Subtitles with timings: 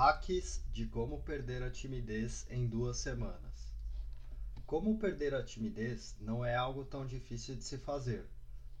[0.00, 3.74] Hacks de como perder a timidez em duas semanas.
[4.64, 8.24] Como perder a timidez não é algo tão difícil de se fazer,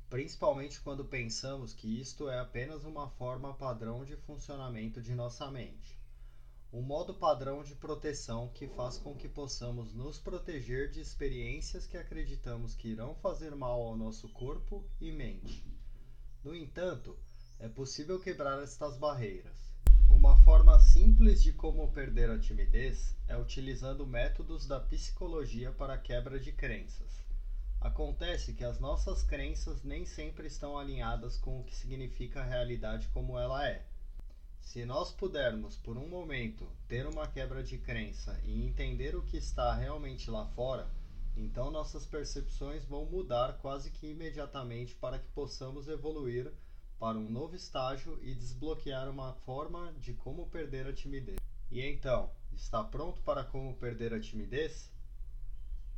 [0.08, 6.00] principalmente quando pensamos que isto é apenas uma forma padrão de funcionamento de nossa mente.
[6.72, 11.96] Um modo padrão de proteção que faz com que possamos nos proteger de experiências que
[11.96, 15.66] acreditamos que irão fazer mal ao nosso corpo e mente.
[16.44, 17.18] No entanto,
[17.58, 19.67] é possível quebrar estas barreiras.
[20.28, 25.98] Uma forma simples de como perder a timidez é utilizando métodos da psicologia para a
[25.98, 27.24] quebra de crenças.
[27.80, 33.08] Acontece que as nossas crenças nem sempre estão alinhadas com o que significa a realidade
[33.08, 33.86] como ela é.
[34.60, 39.38] Se nós pudermos, por um momento, ter uma quebra de crença e entender o que
[39.38, 40.90] está realmente lá fora,
[41.38, 46.52] então nossas percepções vão mudar quase que imediatamente para que possamos evoluir
[46.98, 51.38] para um novo estágio e desbloquear uma forma de como perder a timidez.
[51.70, 54.90] E então, está pronto para como perder a timidez?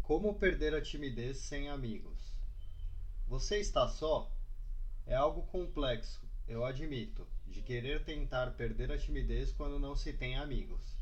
[0.03, 2.35] Como perder a timidez sem amigos?
[3.27, 4.31] Você está só?
[5.07, 10.37] É algo complexo, eu admito, de querer tentar perder a timidez quando não se tem
[10.37, 10.97] amigos.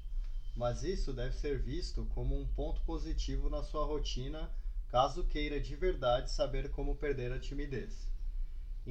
[0.54, 4.50] Mas isso deve ser visto como um ponto positivo na sua rotina
[4.88, 8.08] caso queira de verdade saber como perder a timidez.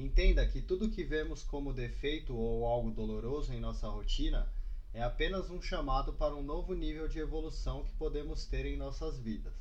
[0.00, 4.48] Entenda que tudo que vemos como defeito ou algo doloroso em nossa rotina
[4.94, 9.18] é apenas um chamado para um novo nível de evolução que podemos ter em nossas
[9.18, 9.52] vidas.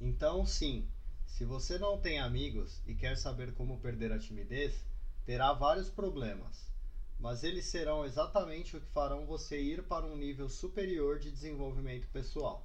[0.00, 0.86] Então, sim,
[1.26, 4.86] se você não tem amigos e quer saber como perder a timidez,
[5.24, 6.70] terá vários problemas,
[7.18, 12.06] mas eles serão exatamente o que farão você ir para um nível superior de desenvolvimento
[12.12, 12.64] pessoal.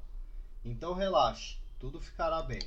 [0.64, 2.62] Então relaxe, tudo ficará bem.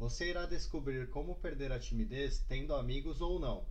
[0.00, 3.66] Você irá descobrir como perder a timidez tendo amigos ou não.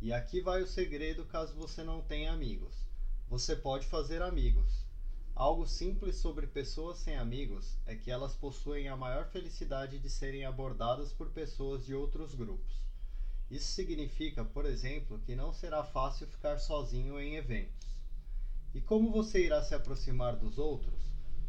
[0.00, 2.86] E aqui vai o segredo caso você não tenha amigos.
[3.28, 4.86] Você pode fazer amigos.
[5.34, 10.46] Algo simples sobre pessoas sem amigos é que elas possuem a maior felicidade de serem
[10.46, 12.80] abordadas por pessoas de outros grupos.
[13.50, 18.00] Isso significa, por exemplo, que não será fácil ficar sozinho em eventos.
[18.74, 21.02] E como você irá se aproximar dos outros?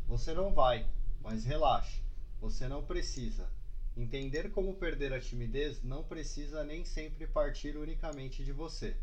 [0.09, 0.85] Você não vai,
[1.21, 2.01] mas relaxe,
[2.41, 3.49] você não precisa.
[3.97, 8.97] Entender como perder a timidez não precisa nem sempre partir unicamente de você.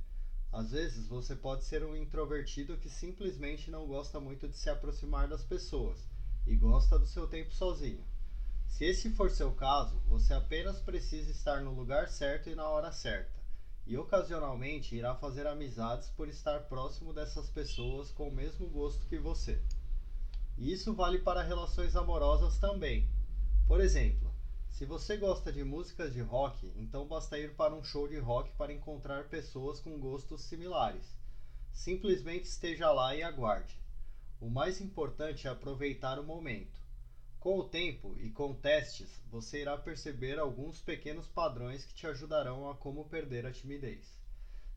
[0.52, 5.26] Às vezes você pode ser um introvertido que simplesmente não gosta muito de se aproximar
[5.26, 6.06] das pessoas
[6.46, 8.04] e gosta do seu tempo sozinho.
[8.68, 12.92] Se esse for seu caso, você apenas precisa estar no lugar certo e na hora
[12.92, 13.40] certa,
[13.86, 19.18] e ocasionalmente irá fazer amizades por estar próximo dessas pessoas com o mesmo gosto que
[19.18, 19.58] você.
[20.58, 23.08] E isso vale para relações amorosas também.
[23.66, 24.31] Por exemplo,
[24.72, 28.50] se você gosta de músicas de rock, então basta ir para um show de rock
[28.56, 31.14] para encontrar pessoas com gostos similares.
[31.70, 33.78] Simplesmente esteja lá e aguarde.
[34.40, 36.80] O mais importante é aproveitar o momento.
[37.38, 42.70] Com o tempo e com testes, você irá perceber alguns pequenos padrões que te ajudarão
[42.70, 44.18] a como perder a timidez.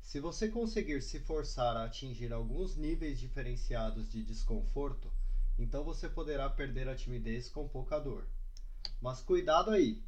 [0.01, 5.09] Se você conseguir se forçar a atingir alguns níveis diferenciados de desconforto,
[5.57, 8.27] então você poderá perder a timidez com pouca dor.
[9.05, 10.01] Mas cuidado aí.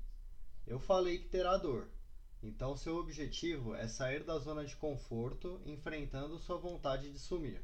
[0.65, 1.87] Eu falei que terá dor.
[2.41, 7.61] Então seu objetivo é sair da zona de conforto, enfrentando sua vontade de sumir.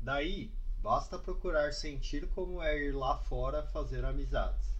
[0.00, 0.50] Daí,
[0.80, 4.72] basta procurar sentir como é ir lá fora fazer amizades.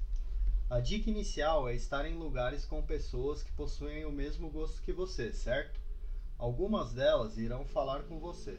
[0.71, 4.91] A dica inicial é estar em lugares com pessoas que possuem o mesmo gosto que
[4.91, 5.79] você, certo?
[6.39, 8.59] Algumas delas irão falar com você.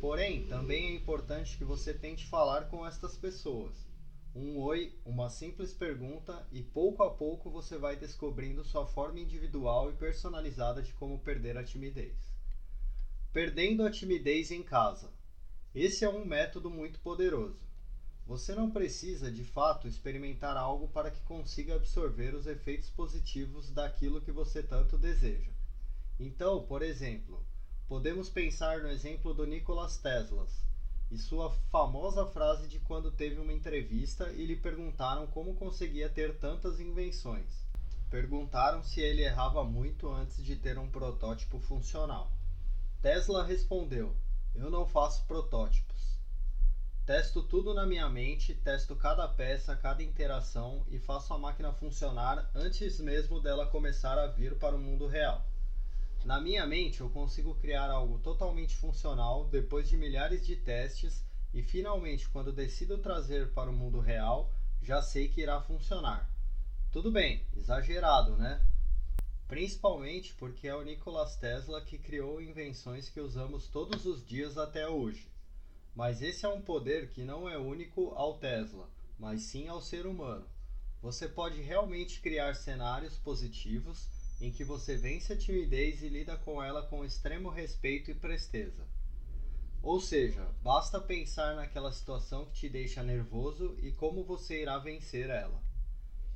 [0.00, 3.86] Porém, também é importante que você tente falar com estas pessoas
[4.38, 9.90] um oi, uma simples pergunta e pouco a pouco você vai descobrindo sua forma individual
[9.90, 12.34] e personalizada de como perder a timidez.
[13.32, 15.10] Perdendo a timidez em casa.
[15.74, 17.64] Esse é um método muito poderoso.
[18.26, 24.20] Você não precisa de fato experimentar algo para que consiga absorver os efeitos positivos daquilo
[24.20, 25.50] que você tanto deseja.
[26.20, 27.42] Então, por exemplo,
[27.88, 30.46] podemos pensar no exemplo do Nikola Tesla,
[31.10, 36.38] e sua famosa frase de quando teve uma entrevista e lhe perguntaram como conseguia ter
[36.38, 37.64] tantas invenções.
[38.10, 42.30] Perguntaram se ele errava muito antes de ter um protótipo funcional.
[43.02, 44.16] Tesla respondeu:
[44.54, 45.96] Eu não faço protótipos.
[47.04, 52.50] Testo tudo na minha mente, testo cada peça, cada interação e faço a máquina funcionar
[52.52, 55.44] antes mesmo dela começar a vir para o mundo real.
[56.26, 61.24] Na minha mente, eu consigo criar algo totalmente funcional depois de milhares de testes
[61.54, 64.52] e finalmente, quando decido trazer para o mundo real,
[64.82, 66.28] já sei que irá funcionar.
[66.90, 68.60] Tudo bem, exagerado, né?
[69.46, 74.88] Principalmente porque é o Nikola Tesla que criou invenções que usamos todos os dias até
[74.88, 75.30] hoje.
[75.94, 80.08] Mas esse é um poder que não é único ao Tesla, mas sim ao ser
[80.08, 80.44] humano.
[81.00, 86.62] Você pode realmente criar cenários positivos em que você vence a timidez e lida com
[86.62, 88.86] ela com extremo respeito e presteza.
[89.82, 95.30] Ou seja, basta pensar naquela situação que te deixa nervoso e como você irá vencer
[95.30, 95.62] ela.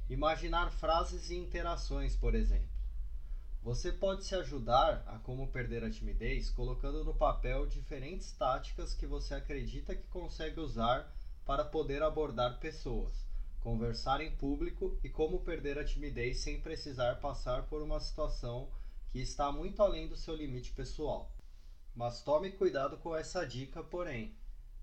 [0.09, 2.81] Imaginar frases e interações, por exemplo.
[3.63, 9.07] Você pode se ajudar a como perder a timidez colocando no papel diferentes táticas que
[9.07, 11.13] você acredita que consegue usar
[11.45, 13.27] para poder abordar pessoas,
[13.61, 18.71] conversar em público e como perder a timidez sem precisar passar por uma situação
[19.09, 21.31] que está muito além do seu limite pessoal.
[21.95, 24.35] Mas tome cuidado com essa dica, porém.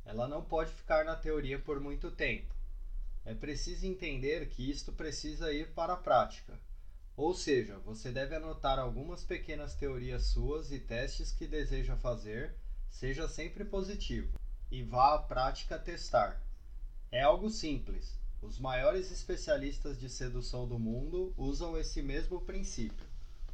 [0.05, 2.53] Ela não pode ficar na teoria por muito tempo.
[3.25, 6.57] É preciso entender que isto precisa ir para a prática.
[7.15, 12.55] Ou seja, você deve anotar algumas pequenas teorias suas e testes que deseja fazer,
[12.89, 14.39] seja sempre positivo,
[14.69, 16.39] e vá à prática testar.
[17.11, 18.17] É algo simples.
[18.41, 23.05] Os maiores especialistas de sedução do mundo usam esse mesmo princípio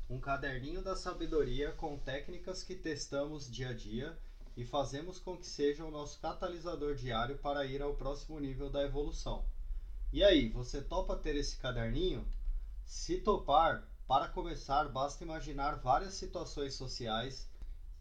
[0.09, 4.17] um caderninho da sabedoria com técnicas que testamos dia a dia
[4.55, 8.83] e fazemos com que seja o nosso catalisador diário para ir ao próximo nível da
[8.83, 9.43] evolução.
[10.11, 12.27] E aí, você topa ter esse caderninho?
[12.85, 17.49] Se topar, para começar, basta imaginar várias situações sociais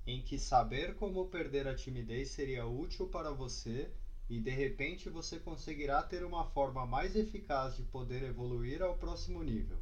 [0.06, 3.90] em que saber como perder a timidez seria útil para você
[4.28, 9.42] e de repente você conseguirá ter uma forma mais eficaz de poder evoluir ao próximo
[9.42, 9.78] nível.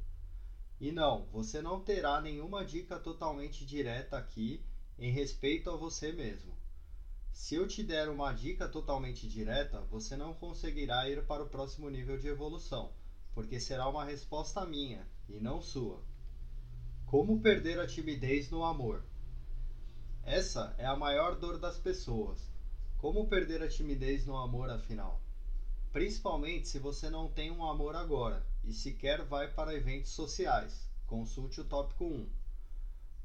[0.81, 4.65] E não, você não terá nenhuma dica totalmente direta aqui
[4.99, 6.53] em respeito a você mesmo.
[7.33, 11.89] Se eu te der uma dica totalmente direta, você não conseguirá ir para o próximo
[11.89, 12.93] nível de evolução,
[13.35, 16.03] porque será uma resposta minha e não sua.
[17.07, 19.05] Como perder a timidez no amor?
[20.23, 22.50] Essa é a maior dor das pessoas.
[23.01, 25.23] Como perder a timidez no amor, afinal?
[25.91, 30.87] Principalmente se você não tem um amor agora e sequer vai para eventos sociais.
[31.07, 32.29] Consulte o tópico 1.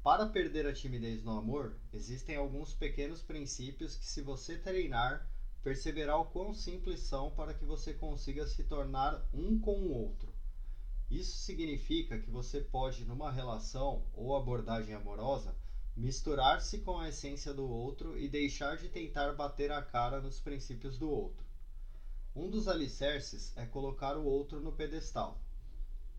[0.02, 5.28] Para perder a timidez no amor, existem alguns pequenos princípios que, se você treinar,
[5.62, 10.32] perceberá o quão simples são para que você consiga se tornar um com o outro.
[11.10, 15.54] Isso significa que você pode, numa relação ou abordagem amorosa,
[15.96, 20.98] misturar-se com a essência do outro e deixar de tentar bater a cara nos princípios
[20.98, 21.46] do outro.
[22.34, 25.40] Um dos alicerces é colocar o outro no pedestal.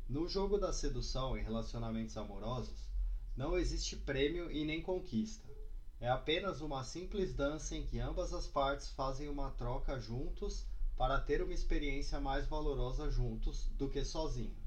[0.10, 2.90] No jogo da sedução e relacionamentos amorosos,
[3.36, 5.48] não existe prêmio e nem conquista.
[6.00, 10.66] É apenas uma simples dança em que ambas as partes fazem uma troca juntos
[10.96, 14.58] para ter uma experiência mais valorosa juntos do que sozinho.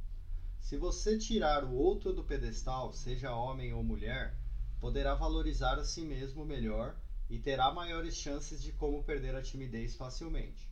[0.60, 4.39] Se você tirar o outro do pedestal, seja homem ou mulher,
[4.80, 6.96] poderá valorizar a si mesmo melhor
[7.28, 10.68] e terá maiores chances de como perder a timidez facilmente.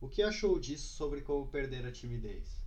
[0.00, 2.62] O que achou disso sobre como perder a timidez?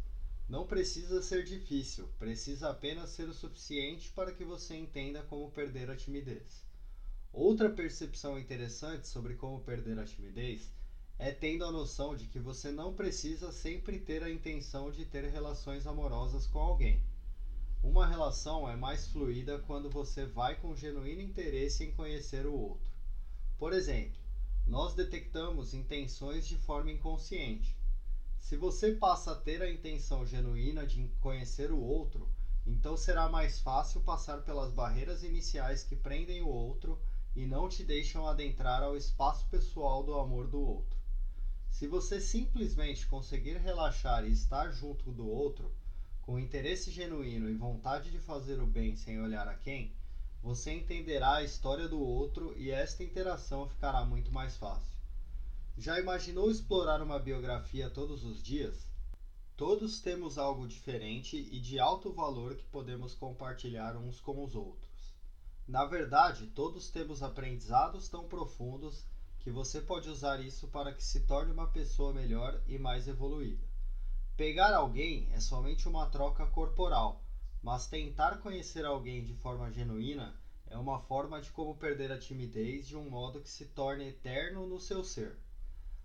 [0.47, 5.89] Não precisa ser difícil, precisa apenas ser o suficiente para que você entenda como perder
[5.89, 6.63] a timidez.
[7.33, 10.71] Outra percepção interessante sobre como perder a timidez
[11.17, 15.23] é tendo a noção de que você não precisa sempre ter a intenção de ter
[15.25, 17.01] relações amorosas com alguém.
[18.25, 22.91] Relação é mais fluida quando você vai com genuíno interesse em conhecer o outro.
[23.55, 24.19] Por exemplo,
[24.65, 27.77] nós detectamos intenções de forma inconsciente.
[28.39, 32.27] Se você passa a ter a intenção genuína de conhecer o outro,
[32.65, 36.99] então será mais fácil passar pelas barreiras iniciais que prendem o outro
[37.35, 40.99] e não te deixam adentrar ao espaço pessoal do amor do outro.
[41.69, 45.71] Se você simplesmente conseguir relaxar e estar junto do outro,
[46.25, 49.93] com interesse genuíno e vontade de fazer o bem sem olhar a quem,
[50.41, 54.97] você entenderá a história do outro e esta interação ficará muito mais fácil.
[55.77, 58.87] Já imaginou explorar uma biografia todos os dias?
[59.55, 65.15] Todos temos algo diferente e de alto valor que podemos compartilhar uns com os outros.
[65.67, 69.05] Na verdade, todos temos aprendizados tão profundos
[69.39, 73.74] que você pode usar isso para que se torne uma pessoa melhor e mais evoluída.
[74.37, 77.25] Pegar alguém é somente uma troca corporal
[77.65, 80.35] mas tentar conhecer alguém de forma genuína
[80.67, 84.67] é uma forma de como perder a timidez de um modo que se torne eterno
[84.67, 85.35] no seu ser.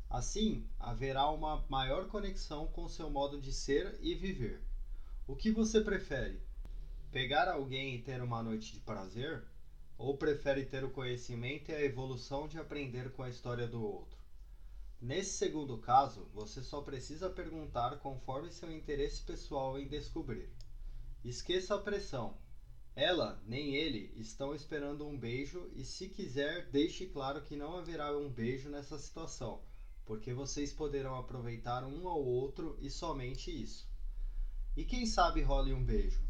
[0.09, 4.63] Assim, haverá uma maior conexão com seu modo de ser e viver.
[5.27, 6.41] O que você prefere?
[7.13, 9.43] Pegar alguém e ter uma noite de prazer?
[9.99, 14.20] Ou prefere ter o conhecimento e a evolução de aprender com a história do outro?
[15.01, 20.53] Nesse segundo caso, você só precisa perguntar conforme seu interesse pessoal em descobrir.
[21.25, 22.37] Esqueça a pressão.
[22.95, 28.15] Ela nem ele estão esperando um beijo e, se quiser, deixe claro que não haverá
[28.15, 29.63] um beijo nessa situação,
[30.05, 33.89] porque vocês poderão aproveitar um ao outro e somente isso.
[34.77, 36.23] E quem sabe role um beijo?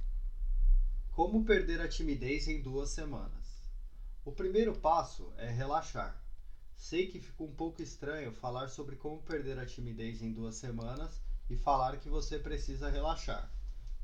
[1.10, 3.68] Como perder a timidez em duas semanas?
[4.24, 6.19] O primeiro passo é relaxar.
[6.80, 11.20] Sei que ficou um pouco estranho falar sobre como perder a timidez em duas semanas
[11.50, 13.52] e falar que você precisa relaxar.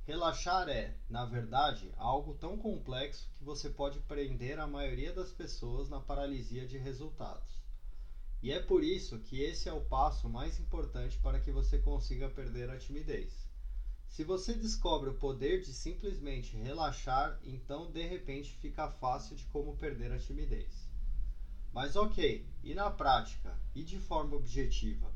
[0.04, 5.88] Relaxar é, na verdade, algo tão complexo que você pode prender a maioria das pessoas
[5.88, 7.64] na paralisia de resultados.
[8.42, 12.28] E é por isso que esse é o passo mais importante para que você consiga
[12.28, 13.48] perder a timidez.
[14.06, 19.78] Se você descobre o poder de simplesmente relaxar, então de repente fica fácil de como
[19.78, 20.85] perder a timidez.
[21.76, 25.12] Mas ok, e na prática, e de forma objetiva?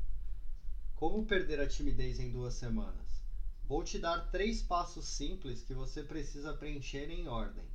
[0.93, 3.25] Como perder a timidez em duas semanas?
[3.65, 7.65] Vou te dar três passos simples que você precisa preencher em ordem.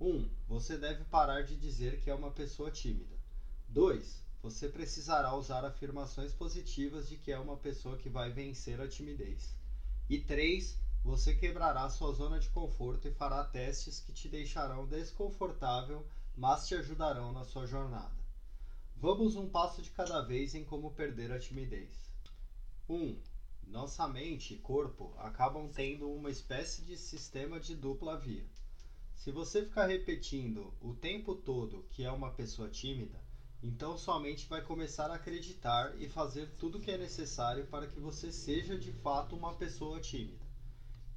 [0.00, 0.08] 1.
[0.08, 3.16] Um, você deve parar de dizer que é uma pessoa tímida.
[3.66, 4.22] 2.
[4.44, 9.56] Você precisará usar afirmações positivas de que é uma pessoa que vai vencer a timidez.
[10.08, 10.78] E 3.
[11.02, 16.06] Você quebrará sua zona de conforto e fará testes que te deixarão desconfortável,
[16.36, 18.19] mas te ajudarão na sua jornada.
[19.00, 22.12] Vamos um passo de cada vez em como perder a timidez.
[22.86, 22.94] 1.
[22.94, 23.18] Um,
[23.66, 28.44] nossa mente e corpo acabam tendo uma espécie de sistema de dupla via.
[29.16, 33.18] Se você ficar repetindo o tempo todo que é uma pessoa tímida,
[33.62, 37.86] então sua mente vai começar a acreditar e fazer tudo o que é necessário para
[37.86, 40.44] que você seja de fato uma pessoa tímida.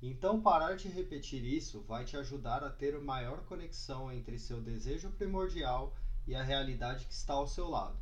[0.01, 5.11] Então, parar de repetir isso vai te ajudar a ter maior conexão entre seu desejo
[5.11, 5.93] primordial
[6.25, 7.97] e a realidade que está ao seu lado.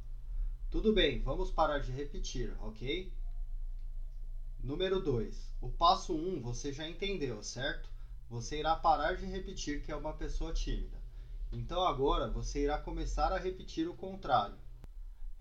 [0.70, 3.12] Tudo bem, vamos parar de repetir, ok?
[4.64, 5.52] Número 2.
[5.60, 7.90] O passo 1 um, você já entendeu, certo?
[8.30, 11.02] Você irá parar de repetir que é uma pessoa tímida.
[11.52, 14.56] Então agora você irá começar a repetir o contrário.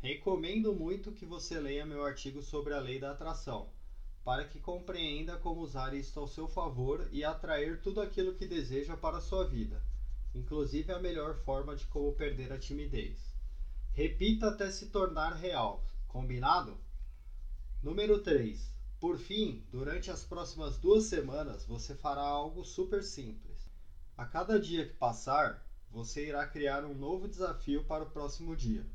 [0.01, 3.69] Recomendo muito que você leia meu artigo sobre a lei da atração,
[4.25, 8.97] para que compreenda como usar isso ao seu favor e atrair tudo aquilo que deseja
[8.97, 9.81] para a sua vida,
[10.35, 13.35] inclusive a melhor forma de como perder a timidez.
[13.93, 16.79] Repita até se tornar real, combinado?
[17.83, 18.75] Número 3.
[19.01, 23.69] Por fim, durante as próximas duas semanas você fará algo super simples.
[24.17, 28.87] A cada dia que passar, você irá criar um novo desafio para o próximo dia.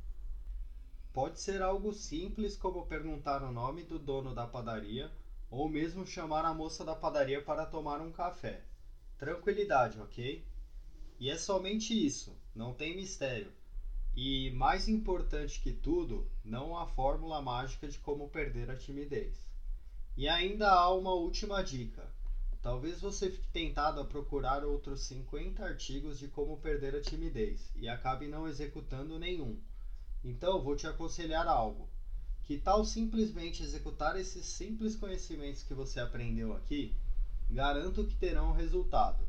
[1.12, 5.12] Pode ser algo simples como perguntar o nome do dono da padaria
[5.50, 8.63] ou mesmo chamar a moça da padaria para tomar um café.
[9.18, 10.46] Tranquilidade, ok?
[11.18, 13.52] E é somente isso, não tem mistério.
[14.16, 19.48] E mais importante que tudo, não há fórmula mágica de como perder a timidez.
[20.18, 22.10] E ainda há uma última dica.
[22.62, 27.88] Talvez você fique tentado a procurar outros 50 artigos de como perder a timidez e
[27.88, 29.60] acabe não executando nenhum.
[30.24, 31.88] Então, vou te aconselhar algo.
[32.44, 36.96] Que tal simplesmente executar esses simples conhecimentos que você aprendeu aqui?
[37.50, 39.28] Garanto que terão resultado.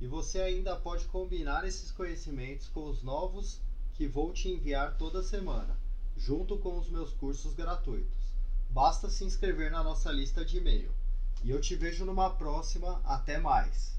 [0.00, 3.60] E você ainda pode combinar esses conhecimentos com os novos
[3.94, 5.76] que vou te enviar toda semana,
[6.16, 8.16] junto com os meus cursos gratuitos.
[8.70, 10.92] Basta se inscrever na nossa lista de e-mail.
[11.42, 13.00] E eu te vejo numa próxima.
[13.04, 13.97] Até mais!